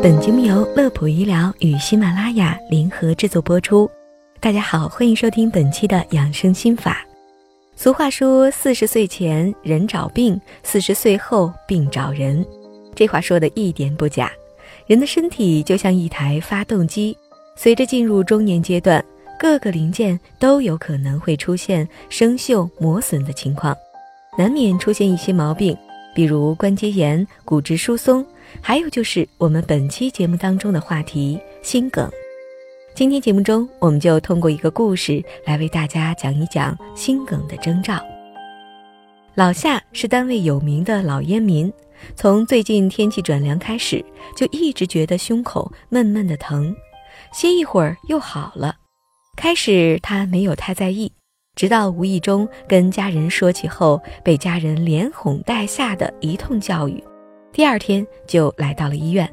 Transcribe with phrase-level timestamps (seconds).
[0.00, 3.90] 本节目由乐普医疗与喜马拉雅联合制作播出。
[4.38, 7.04] 大家好，欢迎收听本期的养生心法。
[7.74, 12.46] 俗话说：“四十岁前人找病，四十岁后病找人。”
[12.94, 14.30] 这话说的一点不假。
[14.86, 17.16] 人的身体就像一台发动机，
[17.56, 19.04] 随着进入中年阶段，
[19.36, 23.76] 各个零件都有可能会出现生锈、磨损的情况，
[24.38, 25.76] 难免出现一些毛病，
[26.14, 28.24] 比如关节炎、骨质疏松。
[28.60, 32.10] 还有就是我们本期节目当中的话题——心梗。
[32.94, 37.98] 今天节目中，我们就通过一个故事来为大家讲一讲心梗的征兆。
[39.34, 41.72] 老夏是单位有名的老烟民，
[42.16, 44.04] 从最近天气转凉开始，
[44.36, 46.74] 就一直觉得胸口闷闷的疼，
[47.32, 48.74] 歇一会儿又好了。
[49.36, 51.12] 开始他没有太在意，
[51.54, 57.00] 直到无意中跟家人说起后，被家人连哄带吓的一通教育。
[57.52, 59.28] 第二天就来到了医院，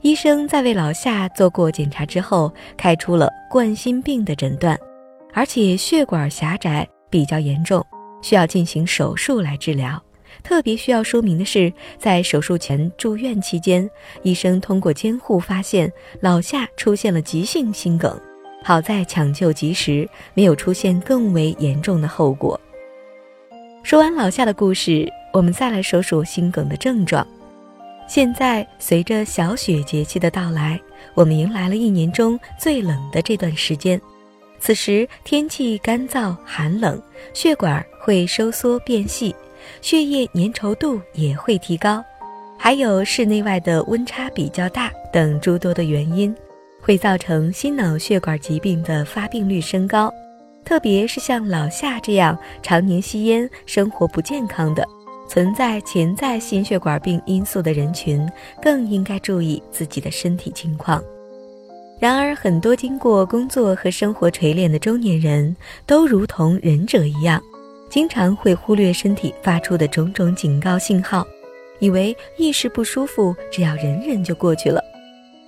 [0.00, 4.76] 医生在为老夏做过检查之后，开出了冠心病的诊断，
[5.32, 7.84] 而且血管狭窄比较严重，
[8.22, 10.02] 需要进行手术来治疗。
[10.42, 13.88] 特别需要说明的是，在手术前住院期间，
[14.22, 15.90] 医生通过监护发现
[16.20, 18.20] 老夏出现了急性心梗，
[18.64, 22.60] 好在抢救及时，没有出现更为严重的后果。
[23.84, 25.08] 说完老夏的故事。
[25.34, 27.26] 我们再来数数心梗的症状。
[28.06, 30.78] 现在随着小雪节气的到来，
[31.14, 34.00] 我们迎来了一年中最冷的这段时间。
[34.60, 37.00] 此时天气干燥寒冷，
[37.32, 39.34] 血管会收缩变细，
[39.82, 42.04] 血液粘稠度也会提高，
[42.58, 46.34] 还有室内外的温差比较大等诸多的原因，
[46.80, 50.12] 会造成心脑血管疾病的发病率升高。
[50.64, 54.86] 特别是像老夏这样常年吸烟、生活不健康的。
[55.28, 58.28] 存在潜在心血管病因素的人群，
[58.62, 61.02] 更应该注意自己的身体情况。
[61.98, 67.40] 然而，很多经过工作和生活锤炼的中年人，都如同忍者一样，
[67.88, 71.26] 经常会忽略身体发出的种种警告信号，
[71.78, 74.82] 以为一时不舒服，只要忍忍就过去了。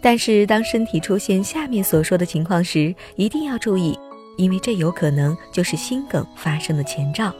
[0.00, 3.98] 但是，当身体出现下面所说的情况时，一定要注意，
[4.36, 7.34] 因为这有可能就是心梗发生的前兆。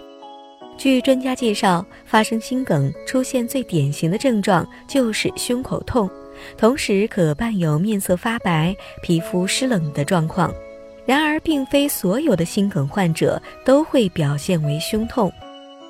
[0.77, 6.11] 据专家介绍，发生心梗出现最典型的症状就是胸口痛，
[6.59, 10.53] 同时可伴有面色发白、皮肤湿冷的状况。
[11.07, 15.33] 然而，并非所有的心梗患者都会表现为胸痛，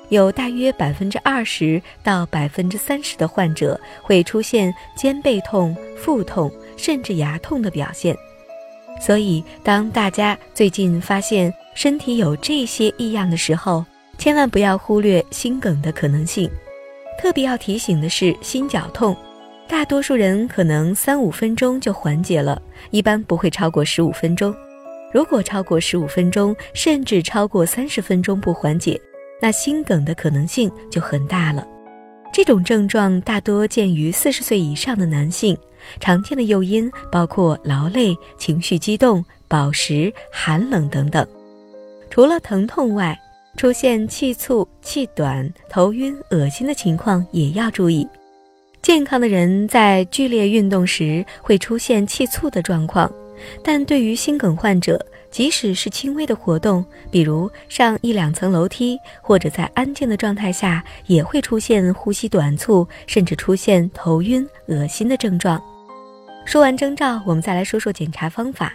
[0.09, 8.15] 有大约百分之二十到百分之三十的患者会出现肩背痛、腹痛，甚至牙痛的表现。
[9.01, 13.85] 所以，当大家最近发现身体有这些异样的时候，
[14.17, 16.49] 千万不要忽略心梗的可能性，
[17.21, 19.15] 特别要提醒的是心绞痛，
[19.67, 22.61] 大多数人可能三五分钟就缓解了，
[22.91, 24.55] 一般不会超过十五分钟。
[25.13, 28.99] 如果超过十五分钟，甚至超过三十分钟不缓解，
[29.41, 31.65] 那心梗的可能性就很大了。
[32.33, 35.57] 这种症状大多见于四十岁以上的男性，
[36.01, 41.25] 常见的诱因包括劳累、情绪激动、饱食、寒冷等等。
[42.09, 43.17] 除了疼痛外，
[43.55, 48.07] 出现气促、气短、头晕、恶心的情况也要注意。
[48.81, 53.11] 健康的人在剧烈运动时会出现气促的状况，
[53.63, 65.59] 但对于心梗患者，即使是轻微的活动，比如上一两层楼梯，或者在安静的状态下，也会出现呼吸短促，甚至出现头晕、恶心的症状。
[66.45, 68.73] 说完征兆，我们再来说说检查方法。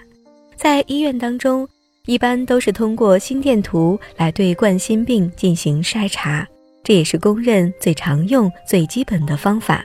[0.56, 1.68] 在医院当中。
[2.06, 6.46] 一般都是通过心电图来对冠心病进行筛查，
[6.82, 9.84] 这也是公认最常用、最基本的方法。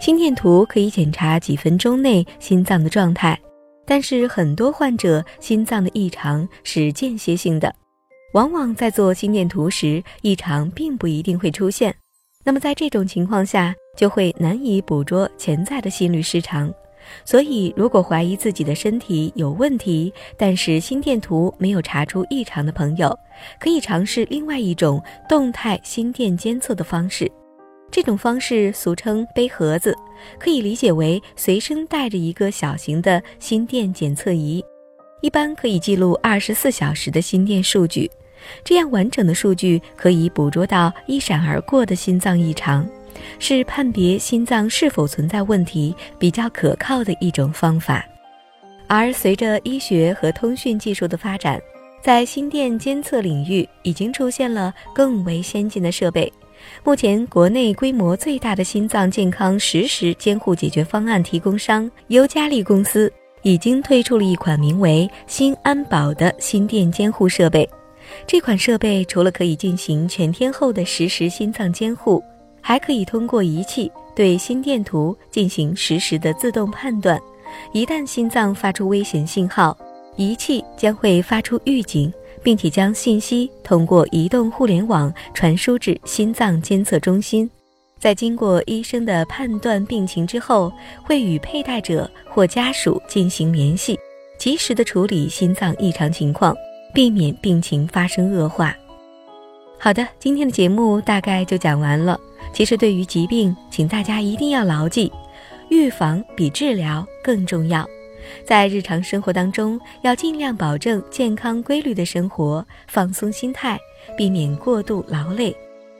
[0.00, 3.38] 心电图可以检查几分钟内心脏的状态，
[3.86, 7.72] 但是很多患者心脏的异常是间歇性的，
[8.32, 11.94] 往往在做心电图时异常并不一定会出现。
[12.42, 16.70] 那么在这种情况下，就会难以捕捉潜在的心律失常。
[17.24, 23.16] 所以，如果怀疑自己的身体有问题，但是心电图没有查出异常的朋友，
[23.58, 27.30] 可以尝试另外一种动态心电监测的方式。
[27.90, 29.96] 这种方式俗称背盒子，
[30.38, 34.64] 可以理解为随身带着一个小型的心电检测仪，
[35.20, 38.10] 一般可以记录二十四小时的心电数据。
[38.64, 42.86] 这样完整的数据可以捕捉到一闪而过的心脏异常。
[43.38, 48.04] 是判别心脏是否存在问题比较可靠的一种方法，
[48.86, 51.60] 而随着医学和通讯技术的发展，
[52.02, 56.32] 在心电监测领域已经出现了更为先进的设备，
[56.82, 63.12] 目前，国内规模最大的心脏健康实时监护解决方案提供商优嘉利公司
[63.42, 67.68] 已经推出了一款名为“心安宝”的心电监护设备。
[68.26, 72.22] 这款设备除了可以进行全天候的实时心脏监护，
[72.66, 77.20] 还可以通过仪器对心电图进行实时的自动判断。
[77.72, 79.76] 一旦心脏发出危险信号，
[80.16, 82.12] 仪器将会发出预警。
[82.42, 87.50] 并且将信息通过移动互联网传输至心脏监测中心，
[87.98, 90.70] 在经过医生的判断病情之后，
[91.02, 93.98] 会与佩戴者或家属进行联系，
[94.38, 96.54] 及时的处理心脏异常情况，
[96.92, 98.76] 避免病情发生恶化。
[99.78, 102.18] 好的，今天的节目大概就讲完了。
[102.52, 105.12] 其实对于疾病，请大家一定要牢记，
[105.68, 107.86] 预防比治疗更重要。
[108.46, 113.78] 在日常生活当中，要尽量保证健康规律的生活，放松心态，
[114.16, 115.54] 避免过度劳累，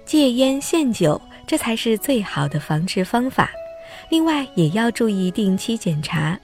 [0.06, 3.50] 戒烟限酒，这才是最好的防治方法。
[4.08, 6.38] 另外，也要注意定期检查。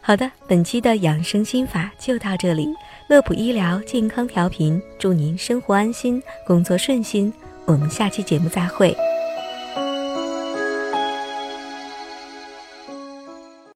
[0.00, 2.68] 好的，本期的养生心法就到这里。
[3.08, 7.32] 乐普医疗健康调频，祝您生活安心，工作顺心。
[7.66, 8.96] 我们下期节目再会。